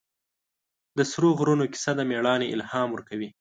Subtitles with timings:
[0.97, 3.29] د سرو غرونو کیسه د مېړانې الهام ورکوي.